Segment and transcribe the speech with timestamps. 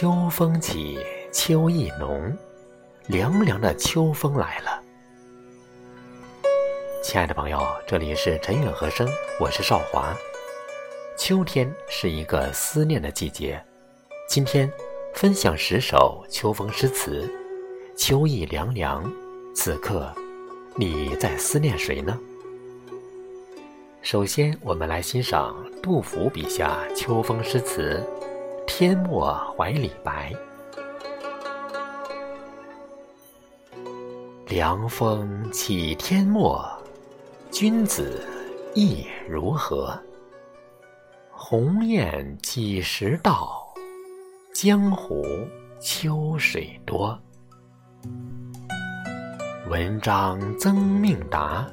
[0.00, 0.96] 秋风起，
[1.32, 2.32] 秋意浓，
[3.08, 4.80] 凉凉的秋风来了。
[7.02, 9.08] 亲爱的朋友，这里是陈远和声，
[9.40, 10.16] 我是少华。
[11.16, 13.60] 秋天是一个思念的季节，
[14.28, 14.72] 今天
[15.14, 17.28] 分享十首秋风诗词。
[17.96, 19.12] 秋意凉凉，
[19.52, 20.14] 此刻
[20.76, 22.16] 你在思念谁呢？
[24.00, 28.00] 首先，我们来欣赏杜甫笔下秋风诗词。
[28.68, 30.30] 天末怀李白，
[34.46, 36.62] 凉风起天末，
[37.50, 38.22] 君子
[38.74, 39.98] 意如何？
[41.30, 43.66] 鸿雁几时到？
[44.52, 45.24] 江湖
[45.80, 47.18] 秋水多。
[49.70, 51.66] 文章曾命达，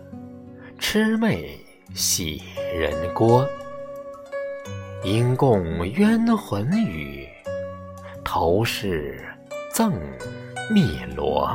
[0.79, 1.59] 魑魅
[1.93, 2.41] 喜
[2.73, 3.45] 人郭。
[5.05, 7.29] 因共冤魂语，
[8.23, 9.23] 头是
[9.71, 9.93] 赠
[10.71, 11.47] 汨罗。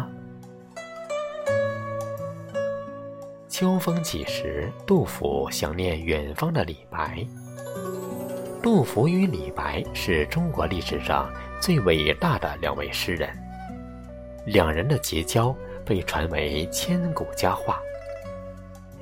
[3.49, 7.27] 秋风起时，杜甫想念远方的李白。
[8.63, 11.29] 杜甫与李白是中国历史上
[11.61, 13.29] 最伟大的两位诗人，
[14.47, 15.53] 两人的结交
[15.85, 17.81] 被传为千古佳话。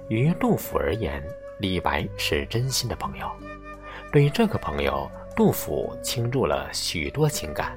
[0.09, 1.23] 于杜甫而言，
[1.59, 3.31] 李白是真心的朋友。
[4.11, 7.77] 对这个朋友，杜甫倾注了许多情感。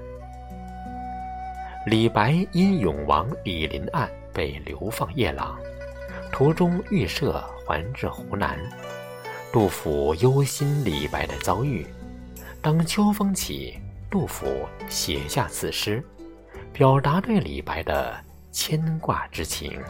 [1.86, 5.60] 李白因永王李林案被流放夜郎，
[6.32, 8.58] 途中遇赦还至湖南。
[9.52, 11.86] 杜甫忧心李白的遭遇，
[12.62, 13.78] 当秋风起，
[14.10, 14.48] 杜甫
[14.88, 16.02] 写下此诗，
[16.72, 18.16] 表达对李白的
[18.54, 19.82] 牵挂之情。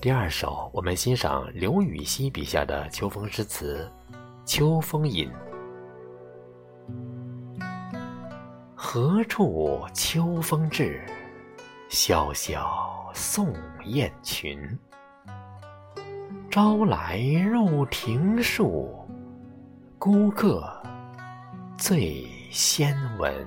[0.00, 3.86] 第二首，我们欣赏刘禹锡笔下的秋风诗词
[4.46, 5.30] 《秋风引》。
[8.74, 11.04] 何处秋风至？
[11.90, 13.52] 萧萧送
[13.84, 14.58] 雁群。
[16.50, 19.06] 朝来入庭树，
[19.98, 20.82] 孤客
[21.76, 23.46] 最先闻。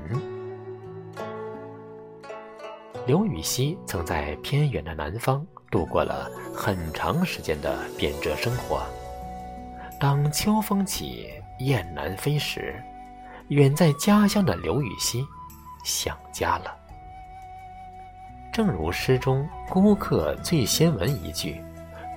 [3.08, 5.44] 刘禹锡曾在偏远的南方。
[5.73, 8.84] 度过了很长时间的贬谪生活。
[10.00, 12.79] 当秋风起，雁南飞时，
[13.47, 15.25] 远在家乡的刘禹锡
[15.83, 16.78] 想家了。
[18.51, 21.59] 正如诗中“孤客最先闻”一句，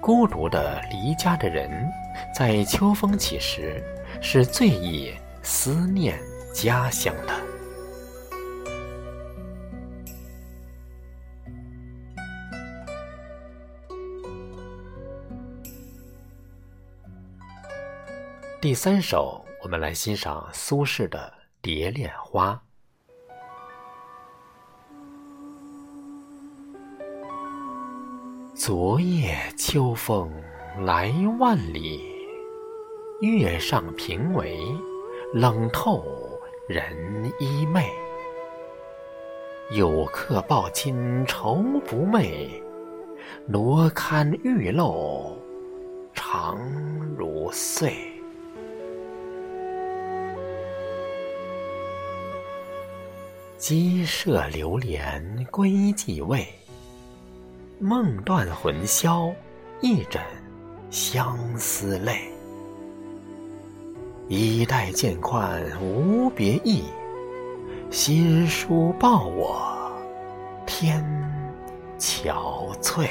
[0.02, 1.90] 孤独的离家的人，
[2.34, 3.82] 在秋风起时，
[4.20, 6.20] 是最易思念
[6.54, 7.45] 家乡的。
[18.66, 21.32] 第三首，我们来欣赏苏轼的
[21.62, 22.60] 《蝶恋花》。
[28.56, 30.32] 昨夜秋风
[30.80, 32.02] 来万里，
[33.20, 34.58] 月上平为
[35.32, 36.04] 冷透
[36.68, 37.86] 人衣袂。
[39.70, 42.60] 有客抱衾愁不寐，
[43.46, 45.38] 罗堪玉漏
[46.12, 46.58] 长
[47.16, 48.15] 如岁。
[53.58, 56.46] 鸡舍流连归寂未，
[57.78, 59.32] 梦断魂消
[59.80, 60.22] 一枕
[60.90, 62.30] 相思泪。
[64.28, 66.84] 衣带渐宽无别意，
[67.90, 69.90] 新书报我
[70.66, 71.02] 天
[71.98, 73.08] 憔悴。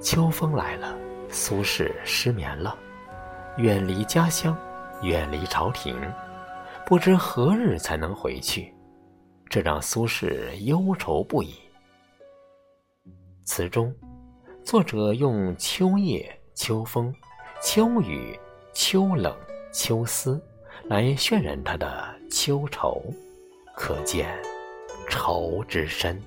[0.00, 0.96] 秋风来了，
[1.28, 2.76] 苏轼失眠了。
[3.56, 4.56] 远离家乡，
[5.02, 5.96] 远离朝廷，
[6.84, 8.74] 不知何日才能回去，
[9.48, 11.54] 这让苏轼忧愁不已。
[13.44, 13.94] 词中，
[14.64, 17.14] 作者用秋夜、秋风、
[17.62, 18.36] 秋雨、
[18.72, 19.32] 秋冷、
[19.72, 20.42] 秋思
[20.86, 23.00] 来渲染他的秋愁，
[23.76, 24.36] 可见
[25.08, 26.20] 愁之深。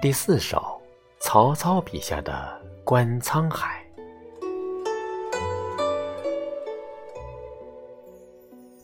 [0.00, 0.80] 第四首，
[1.18, 2.32] 曹操笔下的
[2.84, 3.84] 《观沧海》。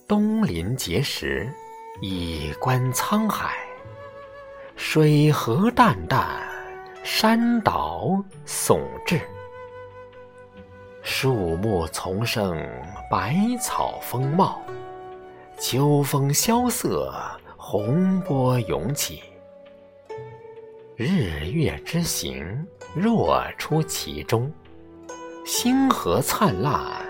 [0.08, 1.48] 东临碣石，
[2.00, 3.54] 以观沧海。
[4.74, 6.26] 水何澹澹，
[7.04, 9.20] 山岛竦峙。
[11.00, 12.60] 树木丛生，
[13.08, 14.60] 百草丰茂，
[15.60, 17.14] 秋风萧瑟，
[17.56, 19.22] 洪波涌起。
[20.96, 22.64] 日月之行，
[22.94, 24.48] 若出其中；
[25.44, 27.04] 星河灿烂，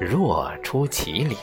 [0.00, 1.36] 若出其里。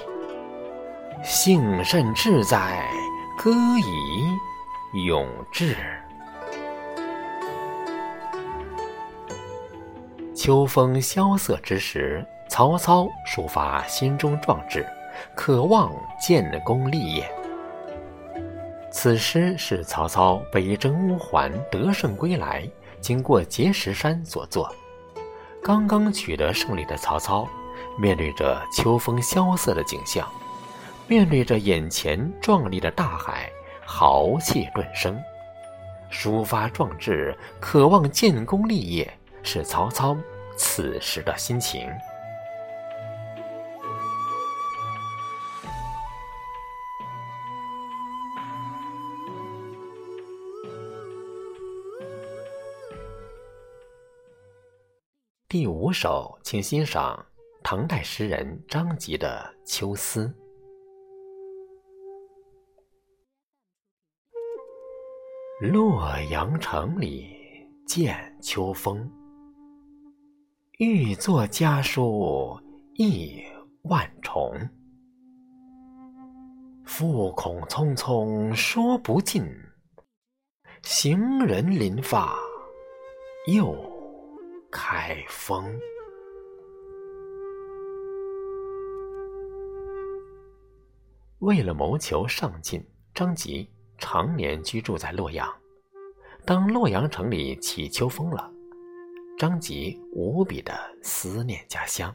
[1.24, 2.90] 幸甚至哉，
[3.38, 5.76] 歌以咏志。
[10.34, 14.84] 秋风萧瑟之时，曹操抒发心中壮志，
[15.36, 17.32] 渴望建功立业。
[18.94, 22.70] 此诗是曹操北征乌桓得胜归来，
[23.02, 24.72] 经过碣石山所作。
[25.64, 27.48] 刚刚取得胜利的曹操，
[27.98, 30.32] 面对着秋风萧瑟的景象，
[31.08, 33.50] 面对着眼前壮丽的大海，
[33.84, 35.20] 豪气顿生，
[36.12, 39.12] 抒发壮志，渴望建功立业，
[39.42, 40.16] 是曹操
[40.56, 41.90] 此时的心情。
[55.54, 57.24] 第五首，请欣赏
[57.62, 60.34] 唐代诗人张籍的《秋思》。
[65.72, 67.38] 洛阳城里
[67.86, 69.08] 见秋风，
[70.80, 72.60] 欲作家书
[72.96, 73.40] 意
[73.84, 74.52] 万重。
[76.84, 79.46] 复恐匆匆说不尽，
[80.82, 82.36] 行人临发
[83.54, 83.93] 又。
[84.74, 85.80] 开封。
[91.40, 92.84] 为了谋求上进，
[93.14, 95.48] 张籍常年居住在洛阳。
[96.44, 98.52] 当洛阳城里起秋风了，
[99.38, 100.74] 张籍无比的
[101.04, 102.14] 思念家乡。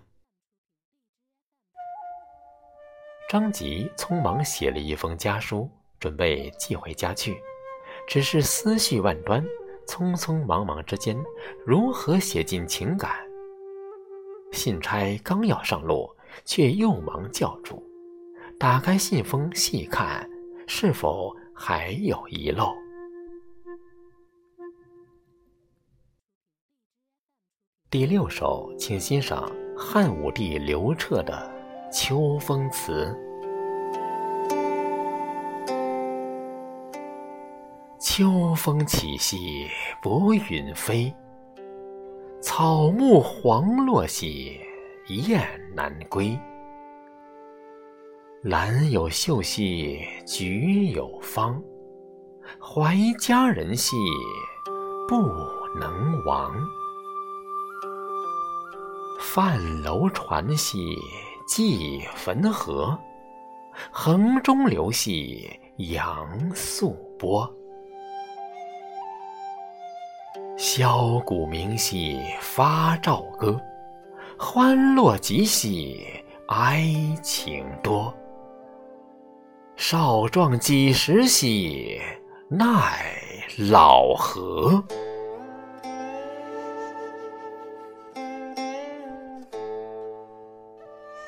[3.31, 5.71] 张籍匆忙写了一封家书，
[6.01, 7.41] 准备寄回家去，
[8.09, 9.47] 只是思绪万端。
[9.88, 11.17] 匆匆忙忙之间，
[11.64, 13.11] 如何写尽情感？
[14.52, 16.14] 信差刚要上路，
[16.44, 17.82] 却又忙叫住。
[18.58, 20.29] 打开信封细看，
[20.67, 22.75] 是否还有遗漏？
[27.90, 31.50] 第六首，请欣赏汉武帝刘彻的
[31.93, 33.17] 《秋风词》。
[38.19, 39.69] 秋风起兮
[40.03, 41.15] 薄云飞，
[42.41, 44.59] 草木黄落兮
[45.06, 45.41] 雁
[45.73, 46.37] 南归。
[48.43, 51.62] 兰有秀兮菊有芳，
[52.61, 53.94] 怀佳人兮
[55.06, 55.23] 不
[55.79, 56.53] 能忘。
[59.21, 60.97] 泛楼船兮
[61.47, 62.99] 济汾河，
[63.93, 67.49] 衡中流兮扬素波。
[70.79, 73.61] 箫鼓鸣兮发棹歌，
[74.39, 76.07] 欢乐极兮
[76.47, 76.87] 哀
[77.21, 78.15] 情多。
[79.75, 82.00] 少壮几时兮，
[82.49, 82.62] 奈
[83.69, 84.81] 老何？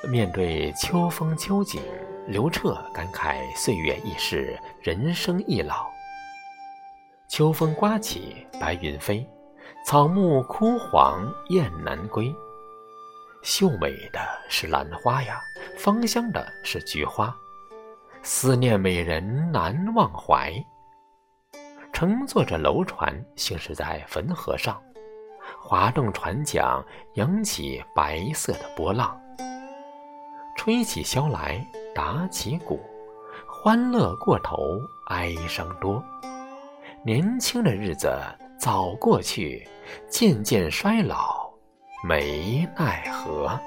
[0.08, 1.82] 面对秋风秋景，
[2.28, 5.90] 刘彻感慨岁月易逝，人生易老。
[7.26, 9.28] 秋风刮起，白云飞，
[9.84, 12.34] 草木枯黄，雁南归。
[13.42, 15.40] 秀美的是兰花呀，
[15.78, 17.34] 芳香的是菊花，
[18.22, 20.52] 思念美人难忘怀。
[21.92, 24.80] 乘坐着楼船行驶在汾河上，
[25.58, 26.84] 划动船桨，
[27.14, 29.18] 扬起白色的波浪。
[30.56, 32.78] 吹起箫来，打起鼓，
[33.48, 36.04] 欢乐过头，哀伤多。
[37.02, 38.14] 年轻的日子
[38.60, 39.66] 早过去，
[40.10, 41.50] 渐渐衰老，
[42.06, 43.58] 没奈何。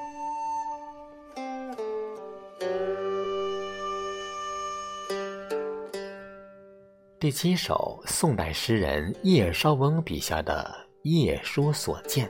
[7.19, 10.71] 第七首，宋代诗人叶绍翁笔下的
[11.09, 12.29] 《夜书所见》。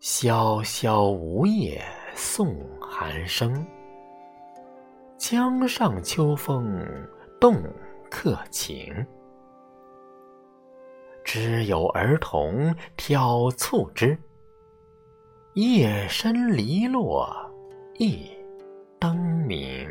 [0.00, 1.82] 萧萧梧叶
[2.14, 3.66] 送寒声。
[5.16, 6.78] 江上秋风
[7.40, 7.62] 动
[8.10, 8.92] 客情，
[11.22, 14.18] 知有儿童挑促织。
[15.54, 17.32] 夜深篱落
[17.96, 18.28] 一
[18.98, 19.16] 灯
[19.46, 19.88] 明。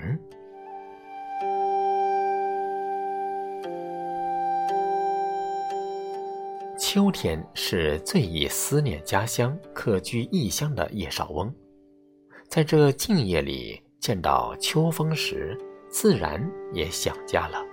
[6.77, 11.53] 秋天是最易思念家乡、客居异乡的叶绍翁，
[12.49, 15.57] 在这静夜里见到秋风时，
[15.89, 16.39] 自然
[16.73, 17.63] 也想家了。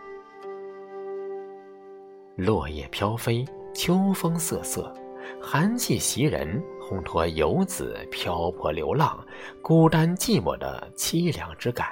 [2.37, 3.45] 落叶飘飞，
[3.75, 4.93] 秋风瑟瑟，
[5.41, 9.25] 寒气袭人，烘托游子漂泊流浪、
[9.63, 11.89] 孤单寂寞的凄凉之感。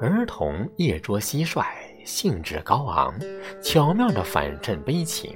[0.00, 1.64] 儿童夜捉蟋蟀。
[2.04, 3.18] 兴致高昂，
[3.62, 5.32] 巧妙地反衬悲情，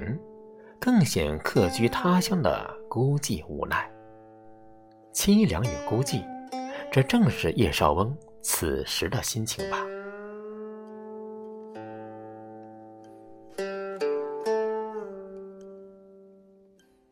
[0.79, 3.91] 更显客居他乡的孤寂无奈、
[5.11, 6.23] 凄凉与孤寂。
[6.91, 9.77] 这正是叶绍翁此时的心情吧。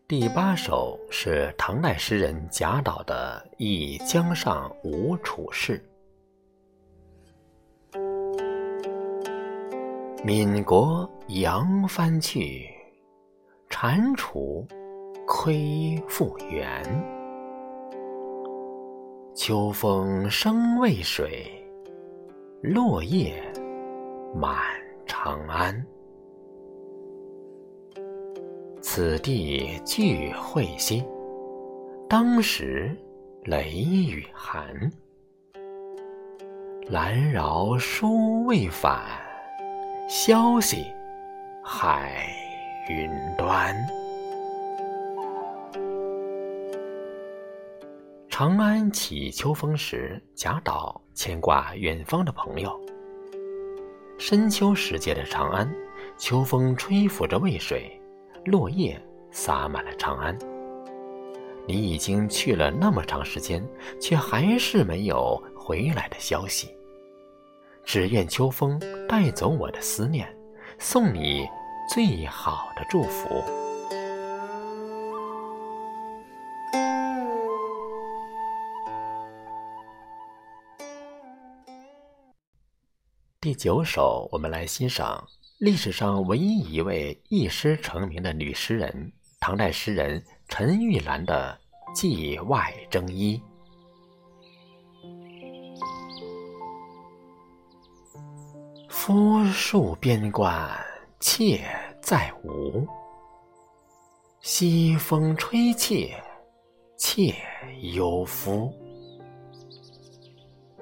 [0.08, 5.84] 第八首是唐代诗人贾岛的《忆江上吴处事》。
[10.24, 12.70] 闽国扬帆去，
[13.70, 14.66] 蟾蜍
[15.26, 17.17] 窥复原。
[19.38, 21.46] 秋风生渭水，
[22.60, 23.40] 落叶
[24.34, 24.58] 满
[25.06, 25.86] 长安。
[28.82, 31.06] 此地聚会心，
[32.10, 32.98] 当时
[33.44, 34.92] 雷雨寒。
[36.90, 39.06] 兰饶书未返。
[40.10, 40.84] 消息，
[41.64, 42.28] 海
[42.90, 43.76] 云端。
[48.40, 52.80] 长安起秋风时，贾岛牵挂远方的朋友。
[54.20, 55.68] 深秋时节的长安，
[56.20, 58.00] 秋风吹拂着渭水，
[58.46, 59.02] 落叶
[59.32, 60.38] 洒满了长安。
[61.66, 63.68] 你已经去了那么长时间，
[64.00, 66.70] 却还是没有回来的消息。
[67.84, 68.80] 只愿秋风
[69.10, 70.32] 带走我的思念，
[70.78, 71.44] 送你
[71.92, 73.44] 最好的祝福。
[83.48, 85.26] 第九首，我们来欣赏
[85.60, 91.58] 历史上唯一一位一诗成名的女诗人——唐代诗人陈玉兰的
[91.96, 93.42] 《寄外征衣》。
[98.90, 100.70] 夫戍边关
[101.22, 101.64] 妾
[102.02, 102.86] 在吴，
[104.42, 106.22] 西风吹妾，
[106.98, 107.34] 妾
[107.94, 108.74] 有夫。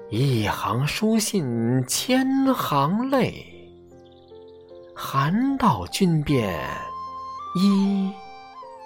[0.08, 3.44] 一行书信千行泪，
[4.94, 6.64] 寒道君便
[7.56, 8.12] 一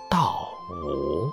[0.08, 1.30] 到吴。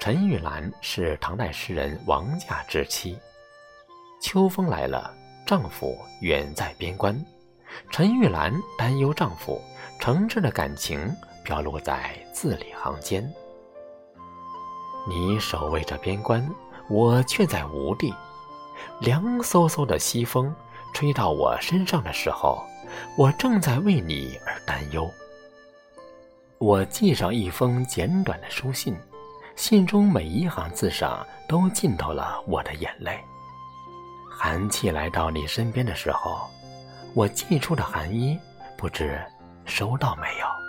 [0.00, 3.16] 陈玉兰是唐代诗人王驾之妻。
[4.20, 5.14] 秋风来了，
[5.46, 7.16] 丈夫远在边关，
[7.92, 9.60] 陈玉兰担忧丈夫，
[10.00, 11.08] 诚挚的感情
[11.46, 13.32] 飘落在字里行间。
[15.08, 16.44] 你守卫着边关，
[16.90, 18.12] 我却在吴地。
[18.98, 20.52] 凉飕飕的西风
[20.92, 22.60] 吹到我身上的时候，
[23.16, 25.08] 我正在为你而担忧。
[26.58, 28.96] 我寄上一封简短的书信。
[29.54, 33.18] 信中每一行字上都浸透了我的眼泪。
[34.30, 36.40] 寒气来到你身边的时候，
[37.14, 38.38] 我寄出的寒衣，
[38.76, 39.18] 不知
[39.64, 40.65] 收到没有？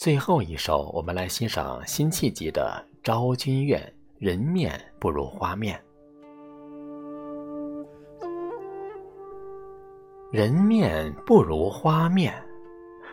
[0.00, 3.78] 最后一首，我们来欣赏辛弃疾的《昭君怨》：
[4.18, 5.78] 人面不如花面。
[10.32, 12.32] 人面不如花面，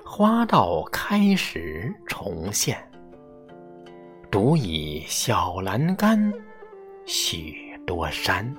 [0.05, 2.77] 花到开时重现。
[4.31, 6.33] 独倚小栏杆，
[7.05, 8.49] 许多山。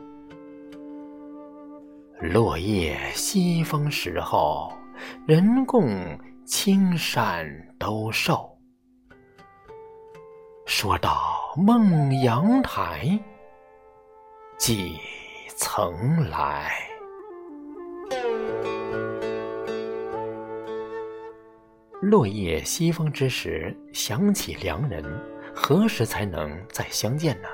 [2.21, 4.71] 落叶西风时候，
[5.27, 5.89] 人共
[6.51, 7.47] 青山
[7.79, 8.59] 都瘦。
[10.65, 13.21] 说到孟阳台，
[14.57, 14.99] 几
[15.59, 16.73] 曾来？
[22.01, 25.05] 落叶西风之时，想起良人，
[25.55, 27.49] 何时才能再相见呢？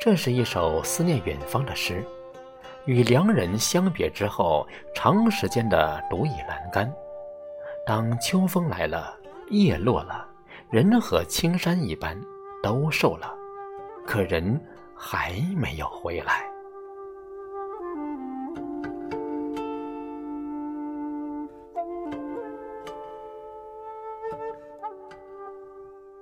[0.00, 2.00] 这是一首思念远方的诗，
[2.84, 6.88] 与良人相别之后，长时间的独倚栏杆。
[7.88, 9.18] 当秋风来了
[9.48, 10.28] 叶落了
[10.68, 12.14] 人和青山一般
[12.62, 13.34] 都瘦了
[14.06, 14.62] 可人
[14.94, 16.46] 还没有回来。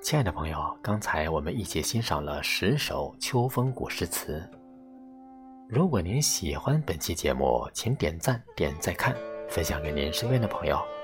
[0.00, 4.40] 亲爱的朋友刚才我们一起欣赏了十首秋风古诗词。
[5.68, 9.12] 如果您喜欢本期节目请点赞点再看
[9.48, 10.95] 分享给您身边的朋友。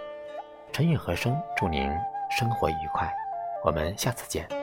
[0.73, 1.93] 陈韵和声祝您
[2.31, 3.13] 生活愉快，
[3.63, 4.62] 我们下次见。